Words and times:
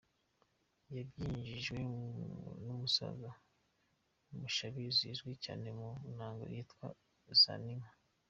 Yabyigishijwe 0.95 1.81
n’umusaza 2.65 3.31
Mushabizi 4.39 5.03
uzwi 5.13 5.33
cyane 5.45 5.67
mu 5.79 5.89
nanga 6.15 6.45
yitwa 6.53 6.87
‘Zaninka’. 7.43 7.91